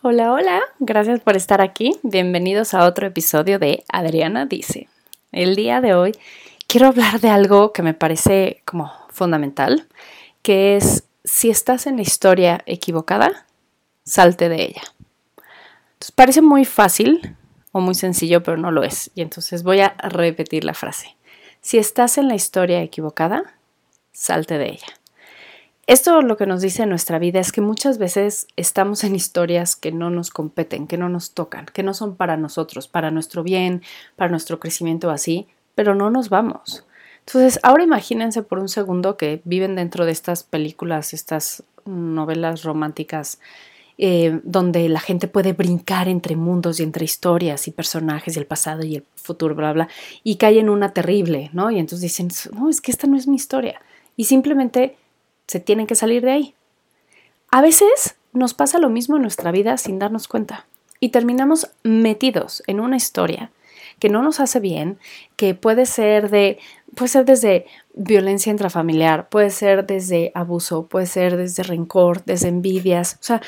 Hola, 0.00 0.32
hola, 0.32 0.62
gracias 0.78 1.18
por 1.18 1.36
estar 1.36 1.60
aquí. 1.60 1.98
Bienvenidos 2.04 2.72
a 2.72 2.86
otro 2.86 3.08
episodio 3.08 3.58
de 3.58 3.82
Adriana 3.88 4.46
Dice. 4.46 4.88
El 5.32 5.56
día 5.56 5.80
de 5.80 5.94
hoy 5.94 6.12
quiero 6.68 6.86
hablar 6.86 7.18
de 7.18 7.30
algo 7.30 7.72
que 7.72 7.82
me 7.82 7.94
parece 7.94 8.62
como 8.64 8.92
fundamental, 9.10 9.88
que 10.42 10.76
es 10.76 11.02
si 11.24 11.50
estás 11.50 11.88
en 11.88 11.96
la 11.96 12.02
historia 12.02 12.62
equivocada, 12.66 13.44
salte 14.04 14.48
de 14.48 14.66
ella. 14.66 14.82
Entonces, 15.94 16.12
parece 16.14 16.42
muy 16.42 16.64
fácil 16.64 17.36
o 17.72 17.80
muy 17.80 17.96
sencillo, 17.96 18.44
pero 18.44 18.56
no 18.56 18.70
lo 18.70 18.84
es. 18.84 19.10
Y 19.16 19.22
entonces 19.22 19.64
voy 19.64 19.80
a 19.80 19.96
repetir 19.98 20.62
la 20.62 20.74
frase. 20.74 21.16
Si 21.60 21.76
estás 21.76 22.18
en 22.18 22.28
la 22.28 22.36
historia 22.36 22.80
equivocada, 22.82 23.42
salte 24.12 24.58
de 24.58 24.68
ella. 24.70 24.86
Esto 25.88 26.20
lo 26.20 26.36
que 26.36 26.44
nos 26.44 26.60
dice 26.60 26.84
nuestra 26.84 27.18
vida 27.18 27.40
es 27.40 27.50
que 27.50 27.62
muchas 27.62 27.96
veces 27.96 28.46
estamos 28.56 29.04
en 29.04 29.16
historias 29.16 29.74
que 29.74 29.90
no 29.90 30.10
nos 30.10 30.28
competen, 30.28 30.86
que 30.86 30.98
no 30.98 31.08
nos 31.08 31.30
tocan, 31.30 31.64
que 31.64 31.82
no 31.82 31.94
son 31.94 32.14
para 32.14 32.36
nosotros, 32.36 32.88
para 32.88 33.10
nuestro 33.10 33.42
bien, 33.42 33.80
para 34.14 34.30
nuestro 34.30 34.60
crecimiento 34.60 35.10
así, 35.10 35.46
pero 35.74 35.94
no 35.94 36.10
nos 36.10 36.28
vamos. 36.28 36.84
Entonces, 37.20 37.58
ahora 37.62 37.84
imagínense 37.84 38.42
por 38.42 38.58
un 38.58 38.68
segundo 38.68 39.16
que 39.16 39.40
viven 39.44 39.76
dentro 39.76 40.04
de 40.04 40.12
estas 40.12 40.42
películas, 40.42 41.14
estas 41.14 41.62
novelas 41.86 42.64
románticas, 42.64 43.40
eh, 43.96 44.40
donde 44.44 44.90
la 44.90 45.00
gente 45.00 45.26
puede 45.26 45.54
brincar 45.54 46.06
entre 46.06 46.36
mundos 46.36 46.80
y 46.80 46.82
entre 46.82 47.06
historias 47.06 47.66
y 47.66 47.70
personajes 47.70 48.36
y 48.36 48.38
el 48.38 48.46
pasado 48.46 48.84
y 48.84 48.96
el 48.96 49.04
futuro, 49.14 49.54
bla, 49.54 49.72
bla, 49.72 49.88
y 50.22 50.36
cae 50.36 50.58
en 50.58 50.68
una 50.68 50.92
terrible, 50.92 51.48
¿no? 51.54 51.70
Y 51.70 51.78
entonces 51.78 52.02
dicen, 52.02 52.28
no, 52.52 52.68
es 52.68 52.82
que 52.82 52.90
esta 52.90 53.06
no 53.06 53.16
es 53.16 53.26
mi 53.26 53.36
historia. 53.36 53.80
Y 54.16 54.24
simplemente 54.24 54.94
se 55.48 55.58
tienen 55.58 55.88
que 55.88 55.96
salir 55.96 56.22
de 56.22 56.30
ahí. 56.30 56.54
A 57.50 57.60
veces 57.60 58.14
nos 58.32 58.54
pasa 58.54 58.78
lo 58.78 58.90
mismo 58.90 59.16
en 59.16 59.22
nuestra 59.22 59.50
vida 59.50 59.76
sin 59.78 59.98
darnos 59.98 60.28
cuenta 60.28 60.66
y 61.00 61.08
terminamos 61.08 61.70
metidos 61.82 62.62
en 62.68 62.78
una 62.78 62.96
historia 62.96 63.50
que 63.98 64.08
no 64.08 64.22
nos 64.22 64.38
hace 64.38 64.60
bien, 64.60 64.98
que 65.34 65.54
puede 65.54 65.86
ser 65.86 66.30
de 66.30 66.58
puede 66.94 67.08
ser 67.08 67.24
desde 67.24 67.66
violencia 67.94 68.50
intrafamiliar, 68.50 69.28
puede 69.28 69.50
ser 69.50 69.86
desde 69.86 70.30
abuso, 70.34 70.86
puede 70.86 71.06
ser 71.06 71.36
desde 71.36 71.62
rencor, 71.62 72.24
desde 72.24 72.48
envidias, 72.48 73.14
o 73.14 73.24
sea, 73.24 73.42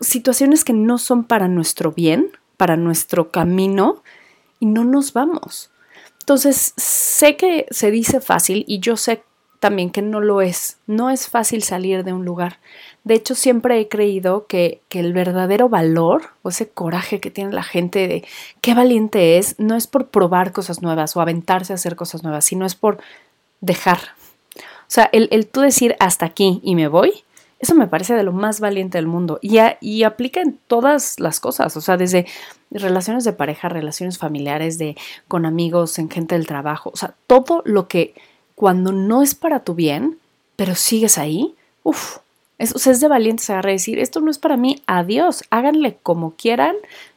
situaciones 0.00 0.64
que 0.64 0.72
no 0.72 0.96
son 0.96 1.24
para 1.24 1.48
nuestro 1.48 1.92
bien, 1.92 2.30
para 2.56 2.76
nuestro 2.76 3.30
camino 3.30 4.02
y 4.58 4.66
no 4.66 4.84
nos 4.84 5.12
vamos. 5.12 5.70
Entonces, 6.20 6.74
sé 6.76 7.36
que 7.36 7.66
se 7.70 7.90
dice 7.90 8.20
fácil 8.20 8.64
y 8.66 8.80
yo 8.80 8.96
sé 8.96 9.22
también 9.60 9.90
que 9.90 10.02
no 10.02 10.20
lo 10.20 10.40
es. 10.40 10.78
No 10.86 11.10
es 11.10 11.28
fácil 11.28 11.62
salir 11.62 12.02
de 12.02 12.12
un 12.12 12.24
lugar. 12.24 12.58
De 13.04 13.14
hecho, 13.14 13.34
siempre 13.34 13.78
he 13.78 13.88
creído 13.88 14.46
que, 14.46 14.80
que, 14.88 15.00
el 15.00 15.12
verdadero 15.12 15.68
valor 15.68 16.30
o 16.42 16.48
ese 16.48 16.68
coraje 16.68 17.20
que 17.20 17.30
tiene 17.30 17.52
la 17.52 17.62
gente 17.62 18.08
de 18.08 18.24
qué 18.60 18.74
valiente 18.74 19.38
es, 19.38 19.58
no 19.58 19.76
es 19.76 19.86
por 19.86 20.08
probar 20.08 20.52
cosas 20.52 20.82
nuevas 20.82 21.16
o 21.16 21.20
aventarse 21.20 21.72
a 21.72 21.76
hacer 21.76 21.94
cosas 21.94 22.22
nuevas, 22.22 22.44
sino 22.44 22.66
es 22.66 22.74
por 22.74 22.98
dejar. 23.60 23.98
O 24.56 24.92
sea, 24.92 25.08
el, 25.12 25.28
el 25.30 25.46
tú 25.46 25.60
decir 25.60 25.94
hasta 26.00 26.26
aquí 26.26 26.60
y 26.64 26.74
me 26.74 26.88
voy, 26.88 27.22
eso 27.60 27.74
me 27.74 27.86
parece 27.86 28.14
de 28.14 28.22
lo 28.22 28.32
más 28.32 28.58
valiente 28.58 28.96
del 28.98 29.06
mundo 29.06 29.38
y, 29.42 29.58
y, 29.80 30.02
aplica 30.02 30.40
en 30.40 30.58
todas 30.66 31.20
las 31.20 31.40
cosas, 31.40 31.76
o 31.76 31.80
sea, 31.82 31.98
desde 31.98 32.26
relaciones 32.70 33.24
de 33.24 33.34
pareja, 33.34 33.68
relaciones 33.68 34.16
familiares, 34.16 34.78
de 34.78 34.96
con 35.28 35.44
amigos, 35.44 35.98
en 35.98 36.10
gente 36.10 36.34
del 36.34 36.46
trabajo, 36.46 36.90
o 36.92 36.96
sea, 36.96 37.14
todo 37.26 37.62
lo 37.66 37.86
que 37.86 38.14
cuando 38.60 38.92
no 38.92 39.22
es 39.22 39.34
para 39.34 39.60
tu 39.60 39.72
bien, 39.72 40.18
pero 40.56 40.74
sigues 40.74 41.16
ahí, 41.16 41.54
uff, 41.82 42.18
es, 42.58 42.86
es 42.86 43.00
de 43.00 43.08
valientes 43.08 43.48
agarrar 43.48 43.70
y 43.70 43.76
decir, 43.76 43.98
esto 43.98 44.20
no 44.20 44.30
es 44.30 44.36
para 44.36 44.58
mí, 44.58 44.82
adiós, 44.86 45.44
háganle 45.48 45.96
como 46.02 46.32
quieran, 46.32 46.76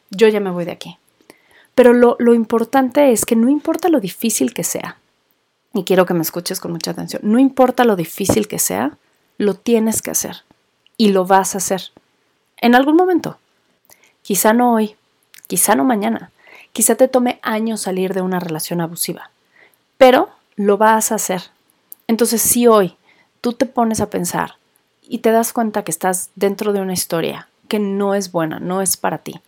yo 0.09 0.30
ya 0.30 0.39
me 0.39 0.52
voy 0.52 0.63
de 0.63 0.72
aquí. 0.72 0.97
Pero 1.75 1.91
lo, 1.91 2.16
lo 2.17 2.33
importante 2.33 3.11
es 3.11 3.25
que 3.25 3.35
no 3.35 3.50
importa 3.50 3.89
lo 3.89 4.00
difícil 4.00 4.53
que 4.53 4.63
sea, 4.63 5.00
y 5.73 5.83
quiero 5.83 6.05
que 6.05 6.13
me 6.13 6.22
escuches 6.22 6.62
con 6.62 6.72
mucha 6.72 6.91
atención, 6.91 7.22
no 7.25 7.40
importa 7.40 7.84
lo 7.84 7.97
difícil 7.97 8.47
que 8.47 8.57
sea, 8.57 8.97
lo 9.38 9.56
tienes 9.56 10.01
que 10.01 10.12
hacer 10.12 10.44
y 10.95 11.09
lo 11.09 11.25
vas 11.25 11.56
a 11.56 11.57
hacer 11.57 11.91
en 12.62 12.73
algún 12.73 12.95
momento. 12.95 13.38
Quizá 14.22 14.53
no 14.53 14.75
hoy, 14.75 14.95
quizá 15.47 15.75
no 15.75 15.84
mañana, 15.84 16.31
quizá 16.72 16.95
te 16.95 17.09
tome 17.09 17.41
años 17.41 17.81
salir 17.81 18.13
de 18.13 18.22
una 18.22 18.39
relación 18.39 18.79
abusiva, 18.79 19.29
pero 19.97 20.29
lo 20.56 20.78
vas 20.78 21.12
a 21.12 21.16
hacer. 21.16 21.44
Entonces, 22.08 22.41
si 22.41 22.68
hoy 22.68 22.96
tú 23.41 23.53
te 23.53 23.66
pones 23.66 24.02
a 24.02 24.09
pensar 24.09 24.56
y 25.02 25.19
te 25.19 25.31
das 25.31 25.53
cuenta 25.53 25.84
que 25.84 25.91
estás 25.91 26.30
dentro 26.36 26.74
de 26.74 26.81
una 26.81 26.94
historia 26.94 27.47
que 27.68 27.80
no 27.80 28.16
es 28.16 28.31
buena, 28.31 28.59
no 28.59 28.81
es 28.81 28.97
para 28.97 29.19
ti, 29.19 29.42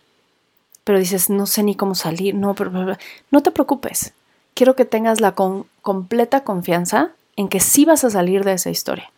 pero 0.84 0.98
dices, 0.98 1.30
no 1.30 1.46
sé 1.46 1.62
ni 1.62 1.74
cómo 1.74 1.94
salir, 1.94 2.34
no, 2.34 2.54
pero, 2.54 2.96
no 3.30 3.42
te 3.42 3.50
preocupes. 3.50 4.12
Quiero 4.54 4.76
que 4.76 4.84
tengas 4.84 5.20
la 5.20 5.34
completa 5.34 6.44
confianza 6.44 7.10
en 7.36 7.48
que 7.48 7.60
sí 7.60 7.84
vas 7.84 8.04
a 8.04 8.10
salir 8.10 8.44
de 8.44 8.52
esa 8.52 8.70
historia. 8.70 9.10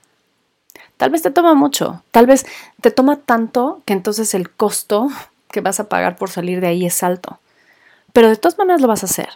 Tal 0.97 1.11
vez 1.11 1.23
te 1.23 1.31
toma 1.31 1.55
mucho, 1.55 2.03
tal 2.11 2.27
vez 2.27 2.45
te 2.81 2.91
toma 2.91 3.17
tanto 3.17 3.83
que 3.85 3.93
entonces 3.93 4.35
el 4.35 4.51
costo 4.51 5.09
que 5.51 5.61
vas 5.61 5.79
a 5.81 5.89
pagar 5.89 6.17
por 6.17 6.31
salir 6.31 6.61
de 6.61 6.69
ahí 6.69 6.87
es 6.87 7.03
alto. 7.03 7.39
Pero 8.13 8.29
de 8.29 8.37
todas 8.37 8.59
maneras 8.59 8.81
lo 8.81 8.89
vas 8.89 9.03
a 9.03 9.07
hacer. 9.07 9.29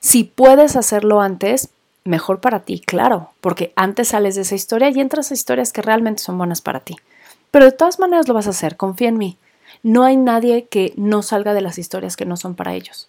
Si 0.00 0.24
puedes 0.24 0.76
hacerlo 0.76 1.20
antes, 1.20 1.68
mejor 2.04 2.40
para 2.40 2.60
ti, 2.60 2.80
claro, 2.80 3.30
porque 3.40 3.72
antes 3.76 4.08
sales 4.08 4.34
de 4.34 4.42
esa 4.42 4.54
historia 4.54 4.90
y 4.90 5.00
entras 5.00 5.30
a 5.30 5.34
historias 5.34 5.72
que 5.72 5.82
realmente 5.82 6.22
son 6.22 6.38
buenas 6.38 6.60
para 6.60 6.80
ti. 6.80 6.96
Pero 7.50 7.66
de 7.66 7.72
todas 7.72 7.98
maneras 7.98 8.28
lo 8.28 8.34
vas 8.34 8.46
a 8.46 8.50
hacer, 8.50 8.76
confía 8.76 9.08
en 9.08 9.18
mí. 9.18 9.38
No 9.82 10.04
hay 10.04 10.16
nadie 10.16 10.66
que 10.66 10.92
no 10.96 11.22
salga 11.22 11.54
de 11.54 11.60
las 11.60 11.78
historias 11.78 12.16
que 12.16 12.24
no 12.24 12.36
son 12.36 12.54
para 12.54 12.74
ellos. 12.74 13.08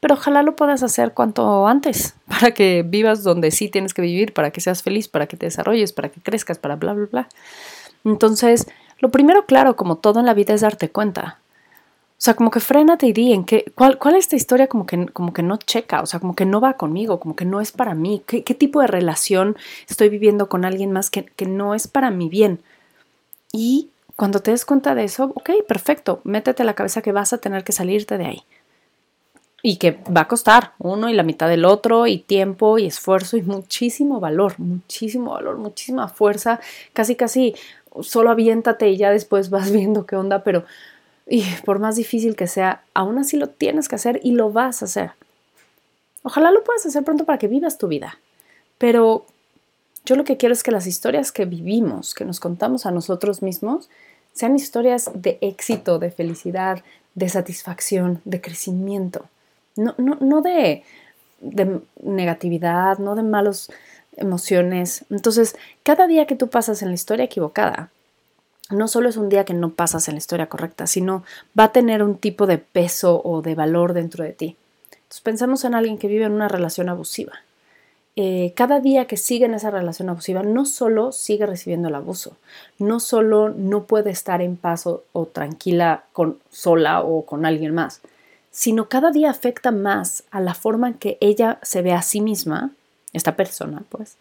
Pero 0.00 0.14
ojalá 0.14 0.42
lo 0.42 0.56
puedas 0.56 0.82
hacer 0.82 1.14
cuanto 1.14 1.66
antes, 1.66 2.14
para 2.28 2.52
que 2.52 2.84
vivas 2.86 3.22
donde 3.22 3.50
sí 3.50 3.68
tienes 3.68 3.94
que 3.94 4.02
vivir, 4.02 4.32
para 4.32 4.50
que 4.50 4.60
seas 4.60 4.82
feliz, 4.82 5.08
para 5.08 5.26
que 5.26 5.36
te 5.36 5.46
desarrolles, 5.46 5.92
para 5.92 6.08
que 6.08 6.20
crezcas, 6.20 6.58
para 6.58 6.76
bla, 6.76 6.92
bla, 6.92 7.06
bla. 7.10 7.28
Entonces, 8.04 8.66
lo 8.98 9.10
primero, 9.10 9.46
claro, 9.46 9.76
como 9.76 9.96
todo 9.96 10.20
en 10.20 10.26
la 10.26 10.34
vida, 10.34 10.54
es 10.54 10.60
darte 10.60 10.90
cuenta. 10.90 11.38
O 12.18 12.22
sea, 12.26 12.34
como 12.34 12.50
que 12.50 12.60
frénate 12.60 13.06
y 13.06 13.12
di 13.12 13.34
en 13.34 13.44
qué, 13.44 13.70
cuál, 13.74 13.98
cuál 13.98 14.14
es 14.14 14.24
esta 14.24 14.36
historia 14.36 14.68
como 14.68 14.86
que, 14.86 15.06
como 15.06 15.34
que 15.34 15.42
no 15.42 15.58
checa, 15.58 16.00
o 16.00 16.06
sea, 16.06 16.18
como 16.18 16.34
que 16.34 16.46
no 16.46 16.62
va 16.62 16.78
conmigo, 16.78 17.20
como 17.20 17.36
que 17.36 17.44
no 17.44 17.60
es 17.60 17.72
para 17.72 17.94
mí. 17.94 18.22
¿Qué, 18.26 18.42
tipo 18.42 18.80
de 18.80 18.86
relación 18.86 19.54
estoy 19.86 20.08
viviendo 20.08 20.48
con 20.48 20.64
alguien 20.64 20.92
más 20.92 21.10
que, 21.10 21.24
que 21.24 21.44
no 21.44 21.74
es 21.74 21.88
para 21.88 22.10
mi 22.10 22.30
bien? 22.30 22.60
Y 23.52 23.90
cuando 24.16 24.40
te 24.40 24.50
des 24.50 24.64
cuenta 24.64 24.94
de 24.94 25.04
eso, 25.04 25.24
ok, 25.34 25.50
perfecto, 25.68 26.22
métete 26.24 26.64
la 26.64 26.74
cabeza 26.74 27.02
que 27.02 27.12
vas 27.12 27.34
a 27.34 27.38
tener 27.38 27.64
que 27.64 27.72
salirte 27.72 28.16
de 28.16 28.24
ahí. 28.24 28.42
Y 29.62 29.76
que 29.76 29.98
va 30.14 30.22
a 30.22 30.28
costar 30.28 30.72
uno 30.78 31.10
y 31.10 31.14
la 31.14 31.22
mitad 31.22 31.48
del 31.48 31.66
otro, 31.66 32.06
y 32.06 32.18
tiempo 32.18 32.78
y 32.78 32.86
esfuerzo 32.86 33.36
y 33.36 33.42
muchísimo 33.42 34.20
valor, 34.20 34.58
muchísimo 34.58 35.32
valor, 35.32 35.58
muchísima 35.58 36.08
fuerza. 36.08 36.60
Casi, 36.94 37.14
casi 37.14 37.54
solo 38.00 38.30
aviéntate 38.30 38.88
y 38.88 38.96
ya 38.96 39.10
después 39.10 39.50
vas 39.50 39.70
viendo 39.72 40.06
qué 40.06 40.16
onda, 40.16 40.42
pero 40.42 40.64
y 41.26 41.44
por 41.64 41.78
más 41.80 41.96
difícil 41.96 42.36
que 42.36 42.46
sea, 42.46 42.82
aún 42.94 43.18
así 43.18 43.36
lo 43.36 43.48
tienes 43.48 43.88
que 43.88 43.96
hacer 43.96 44.20
y 44.22 44.32
lo 44.32 44.52
vas 44.52 44.82
a 44.82 44.84
hacer. 44.84 45.12
Ojalá 46.22 46.50
lo 46.50 46.64
puedas 46.64 46.86
hacer 46.86 47.04
pronto 47.04 47.24
para 47.24 47.38
que 47.38 47.48
vivas 47.48 47.78
tu 47.78 47.88
vida. 47.88 48.18
Pero 48.78 49.26
yo 50.04 50.16
lo 50.16 50.24
que 50.24 50.36
quiero 50.36 50.52
es 50.52 50.62
que 50.62 50.70
las 50.70 50.86
historias 50.86 51.32
que 51.32 51.44
vivimos, 51.44 52.14
que 52.14 52.24
nos 52.24 52.40
contamos 52.40 52.86
a 52.86 52.90
nosotros 52.92 53.42
mismos, 53.42 53.88
sean 54.32 54.54
historias 54.54 55.10
de 55.14 55.38
éxito, 55.40 55.98
de 55.98 56.10
felicidad, 56.10 56.84
de 57.14 57.28
satisfacción, 57.28 58.20
de 58.24 58.40
crecimiento. 58.40 59.26
No, 59.74 59.94
no, 59.98 60.16
no 60.20 60.42
de, 60.42 60.84
de 61.40 61.80
negatividad, 62.02 62.98
no 62.98 63.14
de 63.16 63.22
malas 63.22 63.70
emociones. 64.16 65.04
Entonces, 65.10 65.56
cada 65.82 66.06
día 66.06 66.26
que 66.26 66.36
tú 66.36 66.48
pasas 66.48 66.82
en 66.82 66.88
la 66.88 66.94
historia 66.94 67.24
equivocada, 67.24 67.90
no 68.70 68.88
solo 68.88 69.08
es 69.08 69.16
un 69.16 69.28
día 69.28 69.44
que 69.44 69.54
no 69.54 69.70
pasas 69.70 70.08
en 70.08 70.14
la 70.14 70.18
historia 70.18 70.48
correcta, 70.48 70.86
sino 70.86 71.24
va 71.58 71.64
a 71.64 71.72
tener 71.72 72.02
un 72.02 72.16
tipo 72.16 72.46
de 72.46 72.58
peso 72.58 73.20
o 73.24 73.42
de 73.42 73.54
valor 73.54 73.92
dentro 73.92 74.24
de 74.24 74.32
ti. 74.32 74.56
Entonces 74.90 75.20
pensemos 75.20 75.64
en 75.64 75.74
alguien 75.74 75.98
que 75.98 76.08
vive 76.08 76.24
en 76.24 76.32
una 76.32 76.48
relación 76.48 76.88
abusiva. 76.88 77.32
Eh, 78.18 78.54
cada 78.56 78.80
día 78.80 79.04
que 79.04 79.18
sigue 79.18 79.44
en 79.44 79.52
esa 79.52 79.70
relación 79.70 80.08
abusiva, 80.08 80.42
no 80.42 80.64
solo 80.64 81.12
sigue 81.12 81.44
recibiendo 81.44 81.88
el 81.88 81.94
abuso, 81.94 82.36
no 82.78 82.98
solo 82.98 83.50
no 83.50 83.84
puede 83.84 84.10
estar 84.10 84.40
en 84.40 84.56
paz 84.56 84.86
o, 84.86 85.26
tranquila 85.26 86.04
con, 86.14 86.38
sola 86.50 87.02
o 87.02 87.26
con 87.26 87.44
alguien 87.44 87.74
más, 87.74 88.00
sino 88.50 88.88
cada 88.88 89.10
día 89.10 89.28
afecta 89.28 89.70
más 89.70 90.24
a 90.30 90.40
la 90.40 90.54
forma 90.54 90.88
en 90.88 90.94
que 90.94 91.18
ella 91.20 91.58
se 91.62 91.82
ve 91.82 91.92
a 91.92 92.00
sí 92.00 92.22
misma, 92.22 92.70
esta 93.12 93.36
persona, 93.36 93.82
pues, 93.90 94.16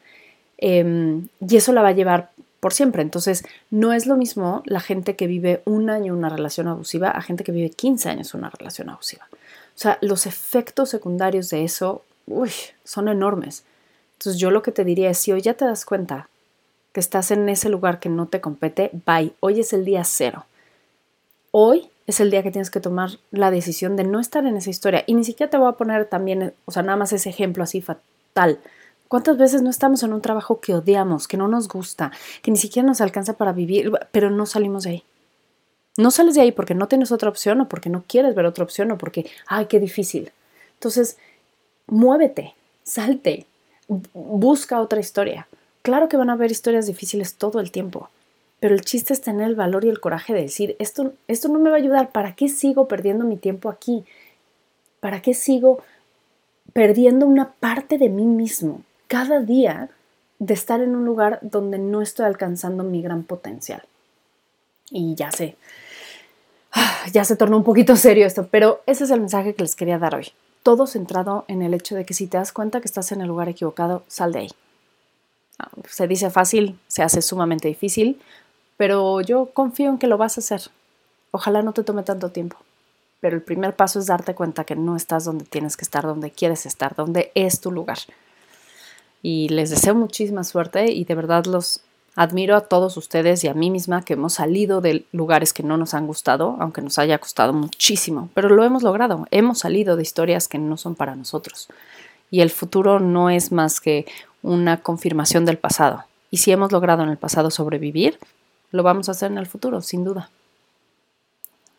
em, 0.58 1.30
y 1.40 1.56
eso 1.56 1.72
la 1.72 1.82
va 1.82 1.90
a 1.90 1.94
llevar 1.94 2.32
por 2.66 2.74
siempre. 2.74 3.04
Entonces, 3.04 3.46
no 3.70 3.94
es 3.94 4.08
lo 4.08 4.18
mismo 4.18 4.64
la 4.66 4.80
gente 4.80 5.16
que 5.16 5.28
vive 5.28 5.62
un 5.66 5.92
año 5.92 6.16
una 6.16 6.30
relación 6.30 6.68
abusiva 6.68 7.12
a 7.12 7.22
gente 7.22 7.44
que 7.44 7.52
vive 7.52 7.70
15 7.70 8.10
años 8.10 8.34
una 8.34 8.50
relación 8.50 8.90
abusiva. 8.90 9.28
O 9.32 9.78
sea, 9.78 10.00
los 10.02 10.26
efectos 10.26 10.90
secundarios 10.90 11.52
de 11.52 11.64
eso, 11.64 12.02
son 12.84 13.08
enormes. 13.08 13.66
Entonces, 14.14 14.42
yo 14.42 14.50
lo 14.50 14.64
que 14.64 14.72
te 14.72 14.84
diría 14.84 15.12
es, 15.12 15.20
si 15.20 15.32
hoy 15.32 15.42
ya 15.42 15.54
te 15.54 15.64
das 15.64 15.86
cuenta 15.86 16.28
que 16.92 17.02
estás 17.02 17.30
en 17.30 17.48
ese 17.50 17.70
lugar 17.70 18.00
que 18.00 18.10
no 18.10 18.26
te 18.26 18.42
compete, 18.42 18.90
bye, 19.06 19.34
hoy 19.42 19.60
es 19.60 19.72
el 19.72 19.86
día 19.86 20.04
cero. 20.04 20.48
Hoy 21.52 21.92
es 22.08 22.20
el 22.20 22.32
día 22.32 22.42
que 22.42 22.50
tienes 22.50 22.72
que 22.72 22.80
tomar 22.80 23.12
la 23.30 23.52
decisión 23.52 23.96
de 23.96 24.06
no 24.06 24.20
estar 24.20 24.44
en 24.44 24.58
esa 24.58 24.72
historia. 24.72 25.04
Y 25.06 25.14
ni 25.14 25.24
siquiera 25.24 25.52
te 25.52 25.58
voy 25.58 25.70
a 25.70 25.74
poner 25.74 26.06
también, 26.06 26.56
o 26.66 26.72
sea, 26.72 26.82
nada 26.82 26.98
más 26.98 27.14
ese 27.14 27.30
ejemplo 27.30 27.64
así 27.64 27.84
fatal. 27.84 28.58
¿Cuántas 29.08 29.38
veces 29.38 29.62
no 29.62 29.70
estamos 29.70 30.02
en 30.02 30.14
un 30.14 30.22
trabajo 30.22 30.60
que 30.60 30.74
odiamos, 30.74 31.28
que 31.28 31.38
no 31.38 31.48
nos 31.48 31.68
gusta, 31.68 32.12
que 32.42 32.50
ni 32.50 32.58
siquiera 32.58 32.88
nos 32.88 33.02
alcanza 33.02 33.34
para 33.34 33.54
vivir, 33.54 33.92
pero 34.12 34.32
no 34.32 34.46
salimos 34.46 34.84
de 34.84 34.90
ahí? 34.90 35.04
No 35.98 36.12
sales 36.12 36.36
de 36.36 36.42
ahí 36.42 36.52
porque 36.52 36.74
no 36.74 36.88
tienes 36.88 37.12
otra 37.12 37.30
opción 37.30 37.62
o 37.62 37.70
porque 37.70 37.90
no 37.90 38.04
quieres 38.08 38.34
ver 38.36 38.46
otra 38.46 38.64
opción 38.64 38.92
o 38.92 38.98
porque, 38.98 39.30
ay, 39.48 39.68
qué 39.68 39.80
difícil. 39.80 40.32
Entonces, 40.74 41.18
muévete, 41.88 42.56
salte, 42.84 43.46
busca 43.88 44.82
otra 44.82 45.00
historia. 45.00 45.48
Claro 45.84 46.10
que 46.10 46.18
van 46.18 46.32
a 46.32 46.34
haber 46.34 46.52
historias 46.52 46.88
difíciles 46.88 47.36
todo 47.36 47.60
el 47.60 47.72
tiempo, 47.72 48.10
pero 48.60 48.74
el 48.74 48.82
chiste 48.82 49.14
es 49.14 49.22
tener 49.22 49.48
el 49.48 49.56
valor 49.56 49.86
y 49.86 49.90
el 49.90 50.00
coraje 50.00 50.34
de 50.34 50.42
decir, 50.42 50.76
esto, 50.80 51.14
esto 51.28 51.48
no 51.48 51.60
me 51.60 51.70
va 51.70 51.76
a 51.76 51.80
ayudar, 51.80 52.12
¿para 52.12 52.36
qué 52.36 52.50
sigo 52.50 52.88
perdiendo 52.88 53.24
mi 53.24 53.38
tiempo 53.38 53.70
aquí? 53.70 54.04
¿Para 55.00 55.22
qué 55.22 55.36
sigo 55.36 55.84
perdiendo 56.74 57.28
una 57.28 57.52
parte 57.54 58.00
de 58.00 58.10
mí 58.10 58.26
mismo 58.26 58.82
cada 59.08 59.42
día 59.42 59.90
de 60.40 60.54
estar 60.54 60.82
en 60.82 60.96
un 60.96 61.06
lugar 61.06 61.40
donde 61.42 61.78
no 61.80 62.02
estoy 62.02 62.26
alcanzando 62.26 62.84
mi 62.84 63.02
gran 63.02 63.24
potencial? 63.24 63.84
Y 64.92 65.16
ya 65.16 65.32
sé, 65.32 65.58
ya 67.12 67.24
se 67.24 67.36
tornó 67.36 67.58
un 67.58 67.64
poquito 67.64 67.96
serio 67.96 68.26
esto, 68.26 68.48
pero 68.50 68.82
ese 68.86 69.06
es 69.06 69.12
el 69.12 69.20
mensaje 69.20 69.54
que 69.54 69.64
les 69.64 69.76
quería 69.76 69.98
dar 69.98 70.16
hoy. 70.16 70.32
Todo 70.64 70.88
centrado 70.88 71.46
en 71.48 71.62
el 71.62 71.74
hecho 71.74 71.96
de 71.96 72.06
que 72.06 72.14
si 72.14 72.28
te 72.28 72.38
das 72.38 72.52
cuenta 72.52 72.82
que 72.82 72.88
estás 72.88 73.12
en 73.12 73.22
el 73.22 73.28
lugar 73.28 73.50
equivocado, 73.50 74.04
sal 74.08 74.32
de 74.32 74.40
ahí. 74.40 74.50
Ah, 75.60 75.70
se 75.90 76.08
dice 76.08 76.30
fácil, 76.32 76.80
se 76.88 77.04
hace 77.04 77.22
sumamente 77.22 77.68
difícil, 77.68 78.20
pero 78.78 79.22
yo 79.22 79.52
confío 79.54 79.90
en 79.90 79.98
que 79.98 80.08
lo 80.08 80.18
vas 80.18 80.38
a 80.38 80.42
hacer. 80.42 80.64
Ojalá 81.32 81.62
no 81.62 81.74
te 81.74 81.84
tome 81.84 82.04
tanto 82.04 82.30
tiempo. 82.30 82.58
Pero 83.22 83.38
el 83.38 83.42
primer 83.42 83.76
paso 83.76 84.00
es 84.00 84.08
darte 84.08 84.36
cuenta 84.36 84.66
que 84.66 84.76
no 84.76 84.96
estás 84.96 85.26
donde 85.26 85.46
tienes 85.46 85.78
que 85.78 85.84
estar, 85.84 86.06
donde 86.06 86.32
quieres 86.32 86.66
estar, 86.66 86.96
donde 86.96 87.32
es 87.36 87.62
tu 87.62 87.72
lugar. 87.72 87.98
Y 89.28 89.50
les 89.50 89.72
deseo 89.72 89.96
muchísima 89.96 90.44
suerte 90.44 90.92
y 90.92 91.04
de 91.04 91.16
verdad 91.16 91.46
los 91.46 91.82
admiro 92.16 92.56
a 92.56 92.62
todos 92.62 92.96
ustedes 92.96 93.44
y 93.44 93.48
a 93.48 93.56
mí 93.56 93.72
misma 93.72 94.06
que 94.06 94.14
hemos 94.14 94.34
salido 94.34 94.82
de 94.82 95.08
lugares 95.14 95.52
que 95.52 95.64
no 95.64 95.78
nos 95.78 95.96
han 95.96 96.06
gustado, 96.06 96.58
aunque 96.60 96.84
nos 96.84 97.00
haya 97.00 97.18
costado 97.18 97.52
muchísimo, 97.52 98.30
pero 98.36 98.50
lo 98.50 98.64
hemos 98.64 98.84
logrado. 98.84 99.26
Hemos 99.32 99.58
salido 99.58 99.96
de 99.96 100.04
historias 100.04 100.48
que 100.48 100.60
no 100.60 100.78
son 100.78 100.94
para 100.94 101.16
nosotros. 101.16 101.70
Y 102.30 102.42
el 102.42 102.52
futuro 102.52 103.00
no 103.00 103.32
es 103.32 103.52
más 103.52 103.80
que 103.82 104.06
una 104.44 104.84
confirmación 104.84 105.44
del 105.44 105.58
pasado. 105.58 106.04
Y 106.30 106.38
si 106.38 106.52
hemos 106.52 106.72
logrado 106.72 107.02
en 107.02 107.10
el 107.10 107.18
pasado 107.18 107.50
sobrevivir, 107.50 108.20
lo 108.70 108.84
vamos 108.84 109.10
a 109.10 109.14
hacer 109.14 109.32
en 109.32 109.40
el 109.40 109.48
futuro, 109.48 109.82
sin 109.82 110.04
duda. 110.04 110.30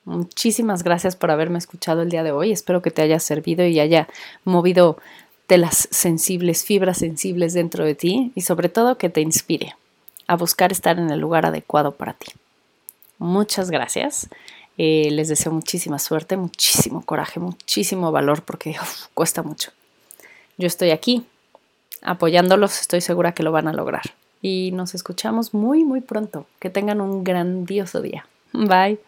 Muchísimas 0.04 0.82
gracias 0.82 1.14
por 1.14 1.31
haberme 1.31 1.58
escuchado 1.58 2.02
el 2.02 2.10
día 2.10 2.25
de 2.25 2.32
hoy. 2.32 2.50
Espero 2.50 2.82
que 2.82 2.90
te 2.90 3.02
haya 3.02 3.20
servido 3.20 3.64
y 3.64 3.78
haya 3.78 4.08
movido 4.44 4.98
de 5.48 5.58
las 5.58 5.88
sensibles, 5.90 6.64
fibras 6.64 6.98
sensibles 6.98 7.54
dentro 7.54 7.84
de 7.84 7.94
ti 7.94 8.32
y 8.34 8.43
sobre 8.43 8.69
todo 8.69 8.98
que 8.98 9.10
te 9.10 9.20
inspire 9.20 9.76
a 10.26 10.37
buscar 10.37 10.72
estar 10.72 10.98
en 10.98 11.10
el 11.10 11.20
lugar 11.20 11.46
adecuado 11.46 11.93
para 11.93 12.14
ti. 12.14 12.32
Muchas 13.19 13.70
gracias. 13.70 14.28
Eh, 14.78 15.08
les 15.10 15.28
deseo 15.28 15.52
muchísima 15.52 15.98
suerte, 15.98 16.37
muchísimo 16.37 17.02
coraje, 17.02 17.40
muchísimo 17.40 18.12
valor 18.12 18.43
porque 18.43 18.76
cuesta 19.14 19.43
mucho. 19.43 19.70
Yo 20.58 20.66
estoy 20.66 20.90
aquí 20.90 21.25
apoyándolos, 22.02 22.81
estoy 22.81 23.00
segura 23.00 23.32
que 23.32 23.43
lo 23.43 23.52
van 23.52 23.69
a 23.69 23.72
lograr 23.72 24.02
y 24.43 24.70
nos 24.72 24.94
escuchamos 24.94 25.54
muy, 25.54 25.84
muy 25.84 26.00
pronto. 26.00 26.46
Que 26.60 26.70
tengan 26.70 27.00
un 27.00 27.25
grandioso 27.25 28.02
día. 28.02 28.26
Bye. 28.52 28.98